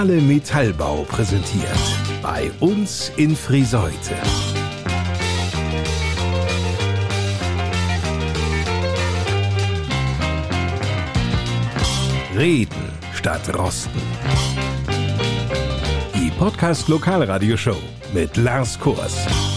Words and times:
Zentrale 0.00 0.22
Metallbau 0.22 1.04
präsentiert. 1.04 1.78
Bei 2.22 2.50
uns 2.60 3.12
in 3.16 3.36
Friseute. 3.36 4.14
Reden 12.34 12.70
statt 13.12 13.42
Rosten. 13.54 14.00
Die 16.14 16.30
Podcast 16.30 16.88
Lokalradioshow 16.88 17.76
mit 18.14 18.38
Lars 18.38 18.78
Kurs. 18.80 19.49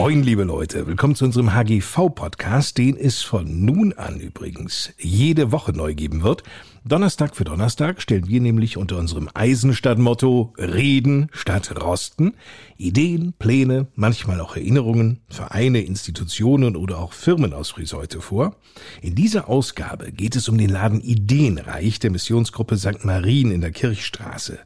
Moin, 0.00 0.22
liebe 0.22 0.44
Leute. 0.44 0.86
Willkommen 0.86 1.14
zu 1.14 1.26
unserem 1.26 1.52
HGV-Podcast, 1.52 2.78
den 2.78 2.96
es 2.96 3.20
von 3.20 3.66
nun 3.66 3.92
an 3.92 4.18
übrigens 4.18 4.94
jede 4.98 5.52
Woche 5.52 5.72
neu 5.72 5.94
geben 5.94 6.22
wird. 6.22 6.42
Donnerstag 6.86 7.36
für 7.36 7.44
Donnerstag 7.44 8.00
stellen 8.00 8.26
wir 8.26 8.40
nämlich 8.40 8.78
unter 8.78 8.96
unserem 8.96 9.28
Eisenstadt-Motto 9.34 10.54
Reden 10.56 11.28
statt 11.32 11.78
Rosten 11.82 12.32
Ideen, 12.78 13.34
Pläne, 13.38 13.88
manchmal 13.94 14.40
auch 14.40 14.56
Erinnerungen, 14.56 15.20
Vereine, 15.28 15.82
Institutionen 15.82 16.76
oder 16.76 16.98
auch 16.98 17.12
Firmen 17.12 17.52
aus 17.52 17.68
Friseute 17.68 18.22
vor. 18.22 18.56
In 19.02 19.14
dieser 19.14 19.50
Ausgabe 19.50 20.12
geht 20.12 20.34
es 20.34 20.48
um 20.48 20.56
den 20.56 20.70
Laden 20.70 21.02
Ideenreich 21.02 21.98
der 21.98 22.10
Missionsgruppe 22.10 22.78
St. 22.78 23.04
Marien 23.04 23.50
in 23.50 23.60
der 23.60 23.72
Kirchstraße. 23.72 24.60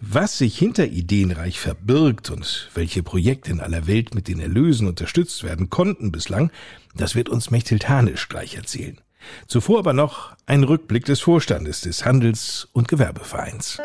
Was 0.00 0.38
sich 0.38 0.58
hinter 0.58 0.86
Ideenreich 0.86 1.60
verbirgt 1.60 2.30
und 2.30 2.70
welche 2.74 3.02
Projekte 3.02 3.50
in 3.50 3.60
aller 3.60 3.86
Welt 3.86 4.14
mit 4.14 4.28
den 4.28 4.40
Erlösen 4.40 4.88
unterstützt 4.88 5.44
werden 5.44 5.70
konnten 5.70 6.10
bislang, 6.10 6.50
das 6.94 7.14
wird 7.14 7.28
uns 7.28 7.50
Mechthild 7.50 7.88
Hanisch 7.88 8.28
gleich 8.28 8.56
erzählen. 8.56 9.00
Zuvor 9.46 9.80
aber 9.80 9.92
noch 9.92 10.34
ein 10.46 10.64
Rückblick 10.64 11.04
des 11.04 11.20
Vorstandes 11.20 11.82
des 11.82 12.04
Handels- 12.04 12.68
und 12.72 12.88
Gewerbevereins. 12.88 13.78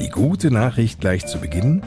Die 0.00 0.08
gute 0.08 0.50
Nachricht 0.50 1.00
gleich 1.00 1.26
zu 1.26 1.38
Beginn. 1.38 1.82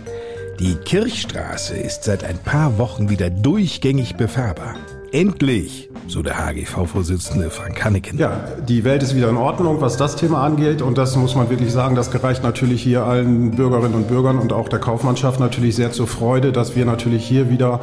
Die 0.60 0.76
Kirchstraße 0.76 1.76
ist 1.76 2.06
seit 2.06 2.24
ein 2.24 2.38
paar 2.38 2.78
Wochen 2.78 3.10
wieder 3.10 3.30
durchgängig 3.30 4.16
befahrbar. 4.16 4.76
Endlich 5.12 5.90
so 6.08 6.22
der 6.22 6.38
HGV-Vorsitzende 6.38 7.50
Frank 7.50 7.76
Kanneken. 7.76 8.18
Ja, 8.18 8.40
die 8.66 8.86
Welt 8.86 9.04
ist 9.04 9.18
wieder 9.18 9.28
in 9.28 9.36
Ordnung, 9.36 9.82
was 9.82 9.98
das 9.98 10.16
Thema 10.16 10.44
angeht. 10.44 10.82
Und 10.82 10.98
das 10.98 11.18
muss 11.18 11.36
man 11.36 11.50
wirklich 11.50 11.74
sagen, 11.74 11.96
das 11.96 12.10
gereicht 12.10 12.42
natürlich 12.42 12.82
hier 12.82 13.04
allen 13.04 13.52
Bürgerinnen 13.52 13.96
und 13.96 14.08
Bürgern 14.08 14.40
und 14.40 14.54
auch 14.54 14.70
der 14.70 14.80
Kaufmannschaft 14.80 15.42
natürlich 15.42 15.76
sehr 15.76 15.92
zur 15.92 16.08
Freude, 16.08 16.54
dass 16.54 16.74
wir 16.78 16.86
natürlich 16.86 17.26
hier 17.28 17.50
wieder 17.50 17.82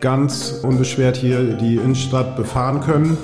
ganz 0.00 0.60
unbeschwert 0.62 1.16
hier 1.16 1.54
die 1.54 1.76
Innenstadt 1.76 2.36
befahren 2.36 2.82
können. 2.82 3.16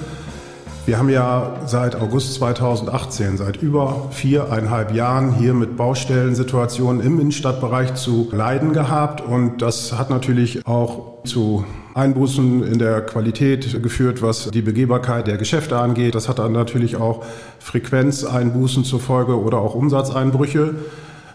Wir 0.87 0.99
haben 0.99 1.09
ja 1.09 1.63
seit 1.67 1.97
August 1.97 2.35
2018, 2.35 3.39
seit 3.39 3.57
über 3.61 4.07
viereinhalb 4.13 4.95
Jahren 4.95 5.35
hier 5.35 5.53
mit 5.53 5.77
Baustellensituationen 5.77 7.05
im 7.05 7.19
Innenstadtbereich 7.19 7.95
zu 7.95 8.29
leiden 8.31 8.73
gehabt. 8.73 9.21
Und 9.21 9.63
das 9.63 9.99
hat 9.99 10.11
natürlich 10.11 10.65
auch 10.65 11.25
zu 11.25 11.65
Einbußen 11.95 12.63
in 12.63 12.79
der 12.79 13.01
Qualität 13.01 13.83
geführt, 13.83 14.23
was 14.23 14.49
die 14.53 14.63
Begehbarkeit 14.63 15.27
der 15.27 15.39
Geschäfte 15.39 15.77
angeht. 15.77 16.15
Das 16.15 16.29
hat 16.29 16.39
dann 16.39 16.53
natürlich 16.53 16.95
auch 16.95 17.25
Frequenzeinbußen 17.59 18.85
zur 18.85 19.01
Folge 19.01 19.41
oder 19.41 19.59
auch 19.59 19.75
Umsatzeinbrüche. 19.75 20.77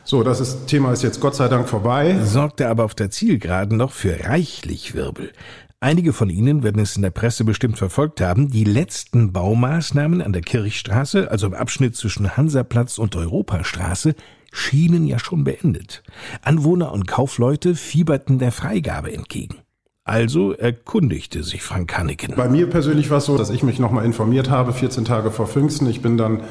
So, 0.06 0.24
das 0.24 0.40
ist, 0.40 0.68
Thema 0.68 0.94
ist 0.94 1.04
jetzt 1.04 1.20
Gott 1.20 1.36
sei 1.36 1.50
Dank 1.50 1.68
vorbei. 1.68 2.16
Sorgte 2.24 2.70
aber 2.70 2.86
auf 2.86 2.96
der 2.96 3.12
Zielgeraden 3.12 3.76
noch 3.78 3.92
für 3.92 4.18
reichlich 4.28 4.96
Wirbel. 4.96 5.34
Einige 5.84 6.14
von 6.14 6.30
Ihnen 6.30 6.62
werden 6.62 6.80
es 6.80 6.96
in 6.96 7.02
der 7.02 7.10
Presse 7.10 7.44
bestimmt 7.44 7.80
verfolgt 7.80 8.22
haben. 8.22 8.52
Die 8.52 8.66
letzten 8.66 9.34
Baumaßnahmen 9.34 10.22
an 10.22 10.32
der 10.32 10.44
Kirchstraße, 10.44 11.32
also 11.32 11.48
im 11.48 11.56
Abschnitt 11.56 11.96
zwischen 11.96 12.38
Hansaplatz 12.38 13.00
und 13.00 13.16
Europastraße, 13.16 14.14
schienen 14.52 15.08
ja 15.08 15.18
schon 15.18 15.44
beendet. 15.44 16.04
Anwohner 16.44 16.92
und 16.92 17.08
Kaufleute 17.08 17.74
fieberten 17.74 18.38
der 18.38 18.52
Freigabe 18.52 19.12
entgegen. 19.12 19.56
Also 20.04 20.52
erkundigte 20.52 21.42
sich 21.42 21.64
Frank 21.64 21.98
Hanneken. 21.98 22.36
Bei 22.36 22.48
mir 22.48 22.70
persönlich 22.70 23.10
war 23.10 23.18
es 23.18 23.26
so, 23.26 23.36
dass 23.36 23.50
ich 23.50 23.64
mich 23.64 23.80
nochmal 23.80 24.06
informiert 24.06 24.52
habe, 24.52 24.74
14 24.74 25.04
Tage 25.04 25.32
vor 25.32 25.48
Pfingsten. 25.48 25.90
Ich 25.90 26.04
bin 26.04 26.16
dann 26.16 26.42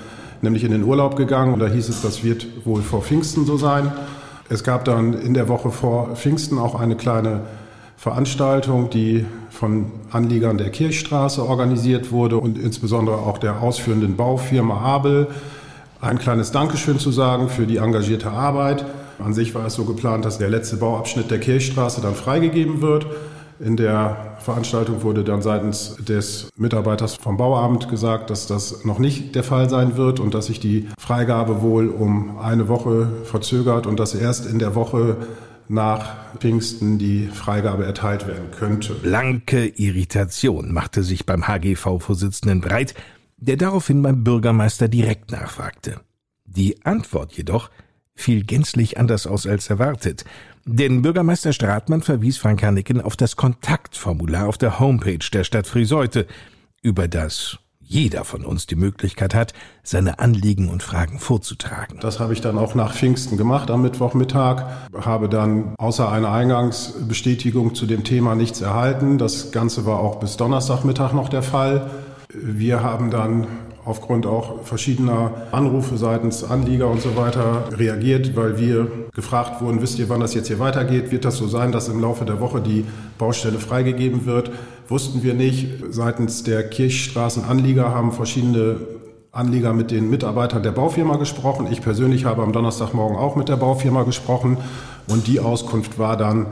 nämlich 0.42 0.64
in 0.64 0.72
den 0.72 0.82
Urlaub 0.82 1.14
gegangen 1.14 1.54
und 1.54 1.60
da 1.60 1.68
hieß 1.68 1.88
es, 1.88 2.02
das 2.02 2.24
wird 2.24 2.48
wohl 2.64 2.82
vor 2.82 3.02
Pfingsten 3.02 3.46
so 3.46 3.56
sein. 3.56 3.92
Es 4.48 4.64
gab 4.64 4.84
dann 4.86 5.12
in 5.12 5.34
der 5.34 5.46
Woche 5.46 5.70
vor 5.70 6.16
Pfingsten 6.16 6.58
auch 6.58 6.74
eine 6.74 6.96
kleine 6.96 7.42
Veranstaltung, 8.00 8.88
die 8.88 9.26
von 9.50 9.92
Anliegern 10.10 10.56
der 10.56 10.70
Kirchstraße 10.70 11.46
organisiert 11.46 12.10
wurde 12.12 12.38
und 12.38 12.56
insbesondere 12.56 13.18
auch 13.18 13.36
der 13.36 13.60
ausführenden 13.60 14.16
Baufirma 14.16 14.80
Abel. 14.80 15.26
Ein 16.00 16.18
kleines 16.18 16.50
Dankeschön 16.50 16.98
zu 16.98 17.10
sagen 17.10 17.50
für 17.50 17.66
die 17.66 17.76
engagierte 17.76 18.30
Arbeit. 18.30 18.86
An 19.18 19.34
sich 19.34 19.54
war 19.54 19.66
es 19.66 19.74
so 19.74 19.84
geplant, 19.84 20.24
dass 20.24 20.38
der 20.38 20.48
letzte 20.48 20.78
Bauabschnitt 20.78 21.30
der 21.30 21.40
Kirchstraße 21.40 22.00
dann 22.00 22.14
freigegeben 22.14 22.80
wird. 22.80 23.04
In 23.62 23.76
der 23.76 24.38
Veranstaltung 24.38 25.02
wurde 25.02 25.22
dann 25.22 25.42
seitens 25.42 25.96
des 25.96 26.48
Mitarbeiters 26.56 27.16
vom 27.16 27.36
Bauamt 27.36 27.90
gesagt, 27.90 28.30
dass 28.30 28.46
das 28.46 28.86
noch 28.86 28.98
nicht 28.98 29.34
der 29.34 29.44
Fall 29.44 29.68
sein 29.68 29.98
wird 29.98 30.20
und 30.20 30.32
dass 30.32 30.46
sich 30.46 30.58
die 30.58 30.88
Freigabe 30.98 31.60
wohl 31.60 31.88
um 31.88 32.38
eine 32.38 32.68
Woche 32.68 33.08
verzögert 33.24 33.86
und 33.86 34.00
dass 34.00 34.14
erst 34.14 34.46
in 34.46 34.58
der 34.58 34.74
Woche 34.74 35.18
nach 35.70 36.36
Pfingsten 36.38 36.98
die 36.98 37.28
Freigabe 37.28 37.84
erteilt 37.86 38.26
werden 38.26 38.50
könnte. 38.50 38.94
Blanke 38.94 39.66
Irritation 39.66 40.72
machte 40.72 41.02
sich 41.02 41.26
beim 41.26 41.46
HGV-Vorsitzenden 41.46 42.60
breit, 42.60 42.94
der 43.36 43.56
daraufhin 43.56 44.02
beim 44.02 44.24
Bürgermeister 44.24 44.88
direkt 44.88 45.30
nachfragte. 45.30 46.00
Die 46.44 46.84
Antwort 46.84 47.32
jedoch 47.32 47.70
fiel 48.14 48.44
gänzlich 48.44 48.98
anders 48.98 49.26
aus 49.26 49.46
als 49.46 49.70
erwartet. 49.70 50.24
Denn 50.66 51.02
Bürgermeister 51.02 51.52
Stratmann 51.52 52.02
verwies 52.02 52.36
Frank 52.36 52.62
Hanneken 52.62 53.00
auf 53.00 53.16
das 53.16 53.36
Kontaktformular 53.36 54.46
auf 54.46 54.58
der 54.58 54.78
Homepage 54.78 55.24
der 55.32 55.44
Stadt 55.44 55.66
Friseute, 55.66 56.26
über 56.82 57.08
das 57.08 57.58
jeder 57.90 58.24
von 58.24 58.44
uns 58.44 58.66
die 58.66 58.76
Möglichkeit 58.76 59.34
hat, 59.34 59.52
seine 59.82 60.20
Anliegen 60.20 60.68
und 60.68 60.80
Fragen 60.80 61.18
vorzutragen. 61.18 61.98
Das 62.00 62.20
habe 62.20 62.32
ich 62.32 62.40
dann 62.40 62.56
auch 62.56 62.76
nach 62.76 62.94
Pfingsten 62.94 63.36
gemacht 63.36 63.68
am 63.68 63.82
Mittwochmittag, 63.82 64.64
habe 64.96 65.28
dann 65.28 65.74
außer 65.76 66.10
einer 66.10 66.30
Eingangsbestätigung 66.30 67.74
zu 67.74 67.86
dem 67.86 68.04
Thema 68.04 68.36
nichts 68.36 68.60
erhalten. 68.60 69.18
Das 69.18 69.50
Ganze 69.50 69.86
war 69.86 69.98
auch 69.98 70.20
bis 70.20 70.36
Donnerstagmittag 70.36 71.14
noch 71.14 71.28
der 71.28 71.42
Fall. 71.42 71.90
Wir 72.32 72.80
haben 72.84 73.10
dann 73.10 73.48
aufgrund 73.84 74.24
auch 74.24 74.64
verschiedener 74.64 75.32
Anrufe 75.50 75.96
seitens 75.96 76.44
Anlieger 76.44 76.88
und 76.88 77.00
so 77.00 77.16
weiter 77.16 77.64
reagiert, 77.72 78.36
weil 78.36 78.56
wir 78.56 78.86
gefragt 79.14 79.60
wurden, 79.60 79.82
wisst 79.82 79.98
ihr, 79.98 80.08
wann 80.08 80.20
das 80.20 80.34
jetzt 80.34 80.46
hier 80.46 80.60
weitergeht? 80.60 81.10
Wird 81.10 81.24
das 81.24 81.38
so 81.38 81.48
sein, 81.48 81.72
dass 81.72 81.88
im 81.88 82.00
Laufe 82.00 82.24
der 82.24 82.38
Woche 82.38 82.60
die 82.60 82.84
Baustelle 83.18 83.58
freigegeben 83.58 84.26
wird? 84.26 84.52
Wussten 84.90 85.22
wir 85.22 85.34
nicht. 85.34 85.68
Seitens 85.90 86.42
der 86.42 86.68
Kirchstraßenanlieger 86.68 87.94
haben 87.94 88.10
verschiedene 88.10 88.80
Anlieger 89.30 89.72
mit 89.72 89.92
den 89.92 90.10
Mitarbeitern 90.10 90.64
der 90.64 90.72
Baufirma 90.72 91.16
gesprochen. 91.16 91.68
Ich 91.70 91.80
persönlich 91.80 92.24
habe 92.24 92.42
am 92.42 92.52
Donnerstagmorgen 92.52 93.16
auch 93.16 93.36
mit 93.36 93.48
der 93.48 93.56
Baufirma 93.56 94.02
gesprochen 94.02 94.58
und 95.06 95.28
die 95.28 95.38
Auskunft 95.38 96.00
war 96.00 96.16
dann, 96.16 96.46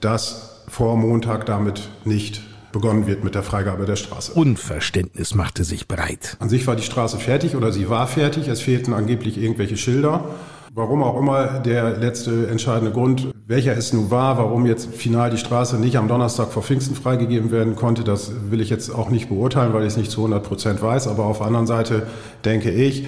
dass 0.00 0.62
vor 0.68 0.96
Montag 0.96 1.44
damit 1.44 1.90
nicht 2.06 2.40
begonnen 2.72 3.06
wird 3.06 3.24
mit 3.24 3.34
der 3.34 3.42
Freigabe 3.42 3.84
der 3.84 3.96
Straße. 3.96 4.32
Unverständnis 4.32 5.34
machte 5.34 5.62
sich 5.64 5.86
breit. 5.86 6.38
An 6.40 6.48
sich 6.48 6.66
war 6.66 6.76
die 6.76 6.82
Straße 6.82 7.18
fertig 7.18 7.56
oder 7.56 7.72
sie 7.72 7.90
war 7.90 8.06
fertig. 8.06 8.48
Es 8.48 8.62
fehlten 8.62 8.94
angeblich 8.94 9.36
irgendwelche 9.36 9.76
Schilder. 9.76 10.30
Warum 10.74 11.02
auch 11.02 11.18
immer 11.18 11.60
der 11.60 11.98
letzte 11.98 12.46
entscheidende 12.48 12.92
Grund, 12.92 13.28
welcher 13.46 13.76
es 13.76 13.92
nun 13.92 14.10
war, 14.10 14.38
warum 14.38 14.64
jetzt 14.64 14.94
final 14.94 15.28
die 15.28 15.36
Straße 15.36 15.78
nicht 15.78 15.98
am 15.98 16.08
Donnerstag 16.08 16.50
vor 16.50 16.62
Pfingsten 16.62 16.94
freigegeben 16.94 17.50
werden 17.50 17.76
konnte, 17.76 18.04
das 18.04 18.32
will 18.50 18.62
ich 18.62 18.70
jetzt 18.70 18.88
auch 18.88 19.10
nicht 19.10 19.28
beurteilen, 19.28 19.74
weil 19.74 19.82
ich 19.82 19.88
es 19.88 19.96
nicht 19.98 20.10
zu 20.10 20.20
100 20.20 20.42
Prozent 20.42 20.80
weiß. 20.80 21.08
Aber 21.08 21.26
auf 21.26 21.38
der 21.38 21.48
anderen 21.48 21.66
Seite 21.66 22.06
denke 22.46 22.70
ich, 22.70 23.06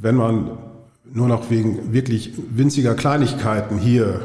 wenn 0.00 0.16
man 0.16 0.58
nur 1.04 1.28
noch 1.28 1.50
wegen 1.50 1.92
wirklich 1.92 2.32
winziger 2.50 2.94
Kleinigkeiten 2.94 3.78
hier 3.78 4.22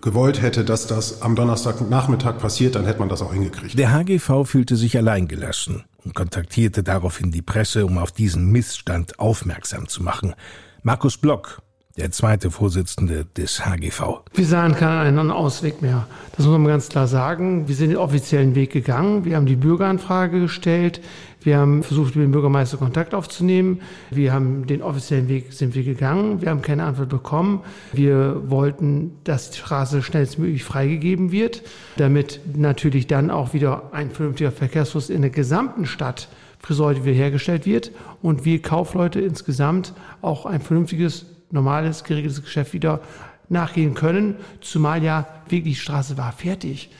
gewollt 0.00 0.42
hätte, 0.42 0.64
dass 0.64 0.88
das 0.88 1.22
am 1.22 1.36
Donnerstagnachmittag 1.36 2.38
passiert, 2.38 2.74
dann 2.74 2.86
hätte 2.86 2.98
man 2.98 3.08
das 3.08 3.22
auch 3.22 3.32
hingekriegt. 3.32 3.78
Der 3.78 3.92
HGV 3.92 4.44
fühlte 4.44 4.74
sich 4.74 4.98
alleingelassen 4.98 5.84
und 6.04 6.16
kontaktierte 6.16 6.82
daraufhin 6.82 7.30
die 7.30 7.42
Presse, 7.42 7.86
um 7.86 7.98
auf 7.98 8.10
diesen 8.10 8.50
Missstand 8.50 9.20
aufmerksam 9.20 9.86
zu 9.86 10.02
machen. 10.02 10.34
Markus 10.82 11.18
Block, 11.18 11.60
der 11.96 12.10
zweite 12.10 12.50
Vorsitzende 12.50 13.24
des 13.36 13.64
HGV. 13.64 14.20
Wir 14.34 14.46
sahen 14.46 14.74
keinen 14.74 15.30
Ausweg 15.30 15.80
mehr. 15.80 16.06
Das 16.36 16.44
muss 16.46 16.58
man 16.58 16.66
ganz 16.66 16.88
klar 16.88 17.06
sagen. 17.06 17.68
Wir 17.68 17.74
sind 17.74 17.90
den 17.90 17.96
offiziellen 17.96 18.54
Weg 18.54 18.72
gegangen. 18.72 19.24
Wir 19.24 19.36
haben 19.36 19.46
die 19.46 19.56
Bürgeranfrage 19.56 20.40
gestellt. 20.40 21.00
Wir 21.40 21.58
haben 21.58 21.82
versucht, 21.82 22.16
mit 22.16 22.24
dem 22.24 22.32
Bürgermeister 22.32 22.76
Kontakt 22.76 23.14
aufzunehmen. 23.14 23.80
Wir 24.10 24.32
haben 24.32 24.66
den 24.66 24.82
offiziellen 24.82 25.28
Weg 25.28 25.52
sind 25.52 25.74
wir 25.74 25.84
gegangen. 25.84 26.42
Wir 26.42 26.50
haben 26.50 26.60
keine 26.60 26.84
Antwort 26.84 27.08
bekommen. 27.08 27.60
Wir 27.92 28.50
wollten, 28.50 29.12
dass 29.24 29.52
die 29.52 29.58
Straße 29.58 30.02
schnellstmöglich 30.02 30.64
freigegeben 30.64 31.30
wird, 31.30 31.62
damit 31.96 32.40
natürlich 32.56 33.06
dann 33.06 33.30
auch 33.30 33.54
wieder 33.54 33.90
ein 33.92 34.10
vernünftiger 34.10 34.50
Verkehrsfluss 34.50 35.08
in 35.08 35.22
der 35.22 35.30
gesamten 35.30 35.86
Stadt 35.86 36.28
Friseute 36.58 37.04
wiederhergestellt 37.04 37.64
wird 37.64 37.92
und 38.22 38.44
wir 38.44 38.60
Kaufleute 38.60 39.20
insgesamt 39.20 39.94
auch 40.20 40.46
ein 40.46 40.60
vernünftiges, 40.60 41.26
normales, 41.50 42.04
geregeltes 42.04 42.42
Geschäft 42.42 42.72
wieder 42.72 43.00
nachgehen 43.48 43.94
können, 43.94 44.36
zumal 44.60 45.02
ja 45.02 45.26
wirklich 45.48 45.76
die 45.76 45.80
Straße 45.80 46.16
war 46.16 46.32
fertig. 46.32 46.90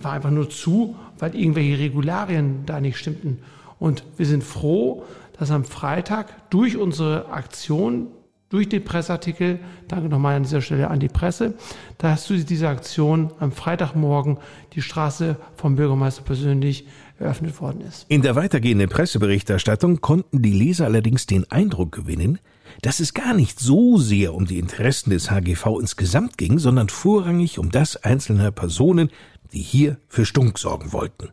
War 0.00 0.12
einfach 0.12 0.30
nur 0.30 0.50
zu, 0.50 0.96
weil 1.18 1.36
irgendwelche 1.36 1.78
Regularien 1.78 2.66
da 2.66 2.80
nicht 2.80 2.98
stimmten. 2.98 3.38
Und 3.78 4.04
wir 4.16 4.26
sind 4.26 4.42
froh, 4.42 5.04
dass 5.38 5.50
am 5.50 5.64
Freitag 5.64 6.50
durch 6.50 6.76
unsere 6.76 7.30
Aktion, 7.30 8.08
durch 8.48 8.68
den 8.68 8.84
Presseartikel, 8.84 9.60
danke 9.88 10.08
nochmal 10.08 10.36
an 10.36 10.42
dieser 10.42 10.60
Stelle 10.60 10.88
an 10.88 11.00
die 11.00 11.08
Presse, 11.08 11.54
dass 11.98 12.26
durch 12.26 12.44
diese 12.44 12.68
Aktion 12.68 13.32
am 13.38 13.52
Freitagmorgen 13.52 14.38
die 14.74 14.82
Straße 14.82 15.36
vom 15.56 15.76
Bürgermeister 15.76 16.22
persönlich 16.22 16.86
eröffnet 17.18 17.60
worden 17.60 17.80
ist. 17.82 18.06
In 18.08 18.22
der 18.22 18.34
weitergehenden 18.34 18.88
Presseberichterstattung 18.88 20.00
konnten 20.00 20.42
die 20.42 20.52
Leser 20.52 20.84
allerdings 20.84 21.26
den 21.26 21.50
Eindruck 21.50 21.92
gewinnen, 21.92 22.38
dass 22.80 23.00
es 23.00 23.14
gar 23.14 23.34
nicht 23.34 23.60
so 23.60 23.98
sehr 23.98 24.34
um 24.34 24.46
die 24.46 24.58
Interessen 24.58 25.10
des 25.10 25.30
HGV 25.30 25.78
insgesamt 25.80 26.38
ging, 26.38 26.58
sondern 26.58 26.88
vorrangig 26.88 27.58
um 27.58 27.70
das 27.70 27.96
einzelner 27.96 28.50
Personen, 28.50 29.10
die 29.52 29.60
hier 29.60 29.98
für 30.08 30.24
Stunk 30.24 30.58
sorgen 30.58 30.92
wollten. 30.92 31.30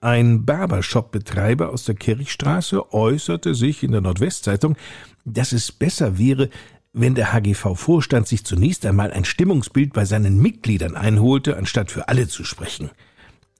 Ein 0.00 0.44
Barbershop-Betreiber 0.44 1.70
aus 1.70 1.84
der 1.84 1.94
Kirchstraße 1.94 2.92
äußerte 2.92 3.54
sich 3.54 3.82
in 3.82 3.92
der 3.92 4.02
Nordwestzeitung, 4.02 4.76
dass 5.24 5.52
es 5.52 5.72
besser 5.72 6.18
wäre, 6.18 6.50
wenn 6.92 7.14
der 7.14 7.32
HGV-Vorstand 7.32 8.28
sich 8.28 8.44
zunächst 8.44 8.84
einmal 8.84 9.12
ein 9.12 9.24
Stimmungsbild 9.24 9.94
bei 9.94 10.04
seinen 10.04 10.40
Mitgliedern 10.40 10.94
einholte, 10.94 11.56
anstatt 11.56 11.90
für 11.90 12.08
alle 12.08 12.28
zu 12.28 12.44
sprechen. 12.44 12.90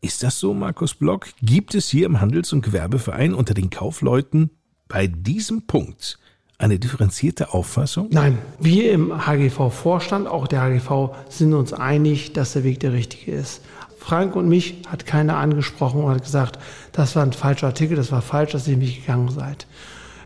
Ist 0.02 0.22
das 0.22 0.38
so, 0.38 0.52
Markus 0.52 0.94
Block? 0.94 1.28
Gibt 1.40 1.74
es 1.74 1.88
hier 1.88 2.04
im 2.04 2.20
Handels- 2.20 2.52
und 2.52 2.60
Gewerbeverein 2.60 3.32
unter 3.32 3.54
den 3.54 3.70
Kaufleuten 3.70 4.50
bei 4.86 5.06
diesem 5.06 5.66
Punkt 5.66 6.18
eine 6.58 6.78
differenzierte 6.78 7.52
Auffassung? 7.52 8.08
Nein, 8.10 8.38
wir 8.60 8.92
im 8.92 9.26
HGV-Vorstand, 9.26 10.26
auch 10.26 10.46
der 10.46 10.62
HGV, 10.62 11.10
sind 11.28 11.52
uns 11.54 11.72
einig, 11.72 12.32
dass 12.32 12.52
der 12.52 12.64
Weg 12.64 12.80
der 12.80 12.92
richtige 12.92 13.32
ist. 13.32 13.62
Frank 13.98 14.36
und 14.36 14.48
mich 14.48 14.82
hat 14.86 15.06
keiner 15.06 15.38
angesprochen 15.38 16.02
und 16.02 16.10
hat 16.10 16.22
gesagt, 16.22 16.58
das 16.92 17.16
war 17.16 17.22
ein 17.22 17.32
falscher 17.32 17.68
Artikel, 17.68 17.96
das 17.96 18.12
war 18.12 18.20
falsch, 18.20 18.52
dass 18.52 18.68
ihr 18.68 18.76
mich 18.76 19.00
gegangen 19.00 19.30
seid. 19.30 19.66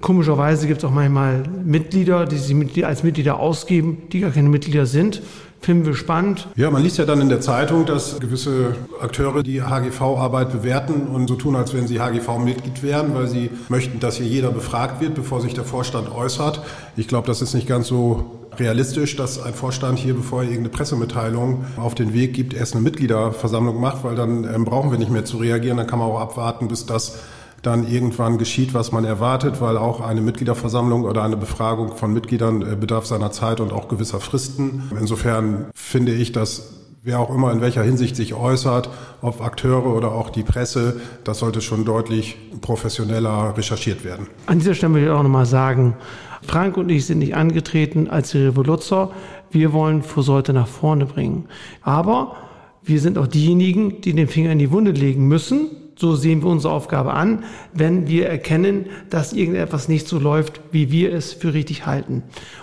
Komischerweise 0.00 0.66
gibt 0.66 0.78
es 0.78 0.84
auch 0.84 0.92
manchmal 0.92 1.44
Mitglieder, 1.64 2.26
die 2.26 2.36
sich 2.36 2.84
als 2.84 3.02
Mitglieder 3.02 3.38
ausgeben, 3.38 4.02
die 4.12 4.20
gar 4.20 4.30
keine 4.30 4.48
Mitglieder 4.48 4.86
sind. 4.86 5.22
Finden 5.60 5.86
wir 5.86 5.94
spannend. 5.94 6.48
Ja, 6.56 6.70
man 6.70 6.82
liest 6.82 6.98
ja 6.98 7.04
dann 7.04 7.20
in 7.20 7.28
der 7.28 7.40
Zeitung, 7.40 7.84
dass 7.84 8.20
gewisse 8.20 8.76
Akteure 9.00 9.42
die 9.42 9.62
HGV-Arbeit 9.62 10.52
bewerten 10.52 11.08
und 11.08 11.28
so 11.28 11.34
tun, 11.34 11.56
als 11.56 11.74
wenn 11.74 11.86
sie 11.86 12.00
HGV-Mitglied 12.00 12.82
wären, 12.82 13.14
weil 13.14 13.26
sie 13.26 13.50
möchten, 13.68 14.00
dass 14.00 14.16
hier 14.16 14.26
jeder 14.26 14.50
befragt 14.50 15.00
wird, 15.00 15.14
bevor 15.14 15.40
sich 15.40 15.54
der 15.54 15.64
Vorstand 15.64 16.10
äußert. 16.10 16.62
Ich 16.96 17.08
glaube, 17.08 17.26
das 17.26 17.42
ist 17.42 17.54
nicht 17.54 17.66
ganz 17.66 17.88
so 17.88 18.38
realistisch, 18.58 19.16
dass 19.16 19.42
ein 19.42 19.54
Vorstand 19.54 19.98
hier, 19.98 20.14
bevor 20.14 20.42
er 20.42 20.48
irgendeine 20.48 20.70
Pressemitteilung 20.70 21.64
auf 21.76 21.94
den 21.94 22.12
Weg 22.12 22.34
gibt, 22.34 22.54
erst 22.54 22.74
eine 22.74 22.82
Mitgliederversammlung 22.82 23.80
macht, 23.80 24.04
weil 24.04 24.14
dann 24.14 24.44
ähm, 24.44 24.64
brauchen 24.64 24.90
wir 24.90 24.98
nicht 24.98 25.10
mehr 25.10 25.24
zu 25.24 25.38
reagieren. 25.38 25.76
Dann 25.76 25.86
kann 25.86 25.98
man 25.98 26.08
auch 26.08 26.20
abwarten, 26.20 26.68
bis 26.68 26.86
das 26.86 27.18
dann 27.62 27.86
irgendwann 27.86 28.38
geschieht, 28.38 28.74
was 28.74 28.92
man 28.92 29.04
erwartet, 29.04 29.60
weil 29.60 29.76
auch 29.76 30.00
eine 30.00 30.20
Mitgliederversammlung 30.20 31.04
oder 31.04 31.22
eine 31.22 31.36
Befragung 31.36 31.96
von 31.96 32.12
Mitgliedern 32.12 32.62
äh, 32.62 32.76
bedarf 32.76 33.06
seiner 33.06 33.30
Zeit 33.32 33.60
und 33.60 33.72
auch 33.72 33.88
gewisser 33.88 34.20
Fristen. 34.20 34.90
Insofern 34.98 35.66
finde 35.74 36.12
ich, 36.12 36.32
dass 36.32 36.74
wer 37.02 37.20
auch 37.20 37.34
immer 37.34 37.52
in 37.52 37.60
welcher 37.60 37.82
Hinsicht 37.82 38.16
sich 38.16 38.34
äußert, 38.34 38.90
ob 39.22 39.40
Akteure 39.40 39.86
oder 39.86 40.12
auch 40.12 40.30
die 40.30 40.42
Presse, 40.42 41.00
das 41.24 41.38
sollte 41.38 41.60
schon 41.60 41.84
deutlich 41.84 42.36
professioneller 42.60 43.56
recherchiert 43.56 44.04
werden. 44.04 44.26
An 44.46 44.58
dieser 44.58 44.74
Stelle 44.74 44.94
will 44.94 45.04
ich 45.04 45.10
auch 45.10 45.22
nochmal 45.22 45.46
sagen, 45.46 45.96
Frank 46.42 46.76
und 46.76 46.88
ich 46.90 47.06
sind 47.06 47.18
nicht 47.18 47.34
angetreten 47.34 48.08
als 48.08 48.30
die 48.30 48.38
Revoluzer. 48.38 49.10
Wir 49.50 49.72
wollen 49.72 50.02
Fursorte 50.02 50.52
nach 50.52 50.68
vorne 50.68 51.06
bringen. 51.06 51.46
Aber 51.82 52.36
wir 52.82 53.00
sind 53.00 53.18
auch 53.18 53.26
diejenigen, 53.26 54.00
die 54.00 54.12
den 54.12 54.28
Finger 54.28 54.52
in 54.52 54.58
die 54.58 54.70
Wunde 54.70 54.92
legen 54.92 55.26
müssen. 55.28 55.70
So 55.98 56.14
sehen 56.14 56.42
wir 56.42 56.48
unsere 56.48 56.72
Aufgabe 56.72 57.12
an, 57.12 57.42
wenn 57.72 58.06
wir 58.06 58.28
erkennen, 58.28 58.86
dass 59.10 59.32
irgendetwas 59.32 59.88
nicht 59.88 60.06
so 60.06 60.20
läuft, 60.20 60.60
wie 60.70 60.92
wir 60.92 61.12
es 61.12 61.32
für 61.32 61.54
richtig 61.54 61.86
halten. 61.86 62.22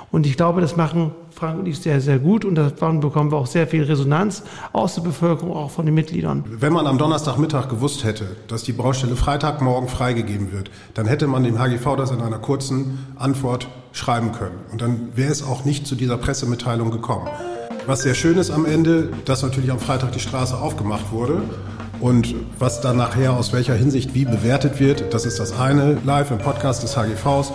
Und 0.09 0.25
ich 0.25 0.37
glaube, 0.37 0.61
das 0.61 0.77
machen 0.77 1.11
Frank 1.31 1.59
und 1.59 1.65
ich 1.65 1.79
sehr, 1.79 1.99
sehr 1.99 2.17
gut 2.17 2.45
und 2.45 2.55
davon 2.55 3.01
bekommen 3.01 3.33
wir 3.33 3.37
auch 3.37 3.47
sehr 3.47 3.67
viel 3.67 3.83
Resonanz 3.83 4.43
aus 4.71 4.95
der 4.95 5.01
Bevölkerung, 5.01 5.51
auch 5.51 5.69
von 5.69 5.85
den 5.85 5.93
Mitgliedern. 5.93 6.45
Wenn 6.47 6.71
man 6.71 6.87
am 6.87 6.97
Donnerstagmittag 6.97 7.67
gewusst 7.67 8.05
hätte, 8.05 8.25
dass 8.47 8.63
die 8.63 8.71
Baustelle 8.71 9.17
Freitagmorgen 9.17 9.89
freigegeben 9.89 10.53
wird, 10.53 10.71
dann 10.93 11.05
hätte 11.05 11.27
man 11.27 11.43
dem 11.43 11.59
HGV 11.59 11.97
das 11.97 12.11
in 12.11 12.21
einer 12.21 12.39
kurzen 12.39 12.99
Antwort 13.17 13.67
schreiben 13.91 14.31
können. 14.31 14.55
Und 14.71 14.81
dann 14.81 15.09
wäre 15.15 15.29
es 15.29 15.43
auch 15.43 15.65
nicht 15.65 15.85
zu 15.85 15.95
dieser 15.95 16.15
Pressemitteilung 16.15 16.89
gekommen. 16.89 17.27
Was 17.85 18.03
sehr 18.03 18.15
schön 18.15 18.37
ist 18.37 18.49
am 18.49 18.65
Ende, 18.65 19.09
dass 19.25 19.43
natürlich 19.43 19.71
am 19.71 19.79
Freitag 19.79 20.13
die 20.13 20.21
Straße 20.21 20.57
aufgemacht 20.57 21.11
wurde. 21.11 21.43
Und 21.99 22.35
was 22.59 22.81
dann 22.81 22.97
nachher 22.97 23.33
aus 23.33 23.53
welcher 23.53 23.73
Hinsicht 23.73 24.13
wie 24.13 24.25
bewertet 24.25 24.79
wird, 24.79 25.13
das 25.13 25.25
ist 25.25 25.39
das 25.39 25.57
eine. 25.57 25.97
Live 26.03 26.31
im 26.31 26.37
Podcast 26.37 26.83
des 26.83 26.97
HGVs 26.97 27.51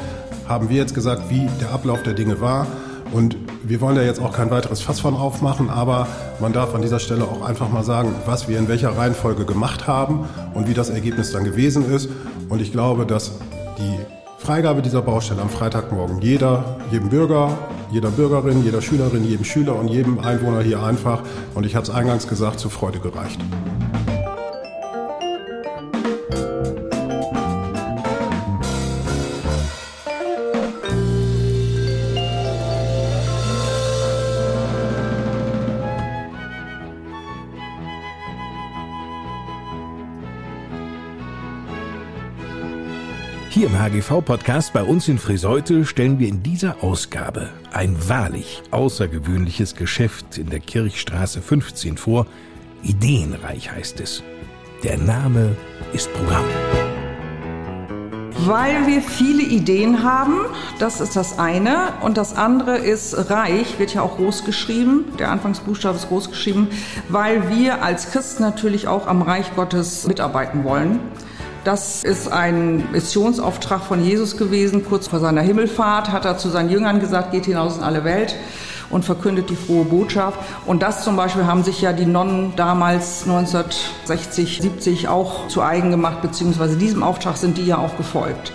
haben 0.48 0.68
wir 0.68 0.76
jetzt 0.76 0.94
gesagt, 0.94 1.30
wie 1.30 1.48
der 1.60 1.70
Ablauf 1.70 2.02
der 2.02 2.14
Dinge 2.14 2.40
war. 2.40 2.66
Und 3.12 3.36
wir 3.64 3.80
wollen 3.80 3.96
da 3.96 4.02
jetzt 4.02 4.20
auch 4.20 4.32
kein 4.32 4.50
weiteres 4.50 4.80
Fass 4.80 5.00
von 5.00 5.14
aufmachen, 5.14 5.68
aber 5.68 6.06
man 6.40 6.52
darf 6.52 6.74
an 6.74 6.82
dieser 6.82 7.00
Stelle 7.00 7.24
auch 7.24 7.42
einfach 7.42 7.68
mal 7.68 7.82
sagen, 7.82 8.14
was 8.24 8.48
wir 8.48 8.58
in 8.58 8.68
welcher 8.68 8.96
Reihenfolge 8.96 9.44
gemacht 9.44 9.86
haben 9.86 10.28
und 10.54 10.68
wie 10.68 10.74
das 10.74 10.90
Ergebnis 10.90 11.32
dann 11.32 11.44
gewesen 11.44 11.92
ist. 11.92 12.08
Und 12.48 12.60
ich 12.60 12.72
glaube, 12.72 13.06
dass 13.06 13.32
die 13.78 13.98
Freigabe 14.38 14.80
dieser 14.80 15.02
Baustelle 15.02 15.42
am 15.42 15.50
Freitagmorgen 15.50 16.20
jeder, 16.22 16.76
jedem 16.90 17.08
Bürger, 17.10 17.58
jeder 17.90 18.10
Bürgerin, 18.10 18.64
jeder 18.64 18.80
Schülerin, 18.80 19.24
jedem 19.24 19.44
Schüler 19.44 19.76
und 19.76 19.88
jedem 19.88 20.20
Einwohner 20.20 20.62
hier 20.62 20.82
einfach, 20.82 21.22
und 21.54 21.66
ich 21.66 21.74
habe 21.74 21.84
es 21.84 21.90
eingangs 21.90 22.26
gesagt, 22.26 22.60
zur 22.60 22.70
Freude 22.70 23.00
gereicht. 23.00 23.40
Hier 43.60 43.68
im 43.68 43.78
HGV-Podcast 43.78 44.72
bei 44.72 44.82
uns 44.82 45.06
in 45.06 45.18
Friseute 45.18 45.84
stellen 45.84 46.18
wir 46.18 46.28
in 46.28 46.42
dieser 46.42 46.82
Ausgabe 46.82 47.50
ein 47.74 47.94
wahrlich 48.08 48.62
außergewöhnliches 48.70 49.74
Geschäft 49.74 50.38
in 50.38 50.48
der 50.48 50.60
Kirchstraße 50.60 51.42
15 51.42 51.98
vor. 51.98 52.26
Ideenreich 52.82 53.70
heißt 53.70 54.00
es. 54.00 54.22
Der 54.82 54.96
Name 54.96 55.54
ist 55.92 56.10
Programm. 56.14 56.46
Weil 58.46 58.86
wir 58.86 59.02
viele 59.02 59.42
Ideen 59.42 60.02
haben, 60.02 60.46
das 60.78 61.02
ist 61.02 61.14
das 61.14 61.38
eine. 61.38 61.92
Und 62.00 62.16
das 62.16 62.34
andere 62.34 62.78
ist 62.78 63.28
reich, 63.28 63.78
wird 63.78 63.92
ja 63.92 64.00
auch 64.00 64.16
groß 64.16 64.46
geschrieben. 64.46 65.04
Der 65.18 65.30
Anfangsbuchstabe 65.30 65.98
ist 65.98 66.08
groß 66.08 66.30
geschrieben, 66.30 66.68
weil 67.10 67.50
wir 67.50 67.82
als 67.82 68.10
Christen 68.10 68.42
natürlich 68.42 68.88
auch 68.88 69.06
am 69.06 69.20
Reich 69.20 69.54
Gottes 69.54 70.06
mitarbeiten 70.06 70.64
wollen. 70.64 71.00
Das 71.64 72.04
ist 72.04 72.32
ein 72.32 72.90
Missionsauftrag 72.90 73.82
von 73.82 74.02
Jesus 74.02 74.38
gewesen. 74.38 74.84
Kurz 74.86 75.08
vor 75.08 75.20
seiner 75.20 75.42
Himmelfahrt 75.42 76.10
hat 76.10 76.24
er 76.24 76.38
zu 76.38 76.48
seinen 76.48 76.70
Jüngern 76.70 77.00
gesagt, 77.00 77.32
geht 77.32 77.44
hinaus 77.44 77.76
in 77.76 77.82
alle 77.82 78.02
Welt 78.02 78.34
und 78.88 79.04
verkündet 79.04 79.50
die 79.50 79.56
frohe 79.56 79.84
Botschaft. 79.84 80.38
Und 80.64 80.82
das 80.82 81.04
zum 81.04 81.16
Beispiel 81.16 81.44
haben 81.44 81.62
sich 81.62 81.82
ja 81.82 81.92
die 81.92 82.06
Nonnen 82.06 82.54
damals 82.56 83.24
1960, 83.24 84.60
70 84.62 85.08
auch 85.08 85.48
zu 85.48 85.60
eigen 85.60 85.90
gemacht, 85.90 86.22
beziehungsweise 86.22 86.76
diesem 86.76 87.02
Auftrag 87.02 87.36
sind 87.36 87.58
die 87.58 87.66
ja 87.66 87.76
auch 87.76 87.96
gefolgt. 87.98 88.52